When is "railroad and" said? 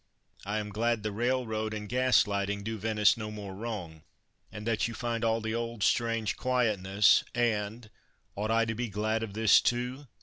1.11-1.87